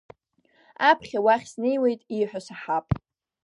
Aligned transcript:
Аԥхьа 0.89 1.19
уахь 1.25 1.47
снеиуеит, 1.51 2.01
ииҳәо 2.15 2.39
саҳап. 2.45 2.87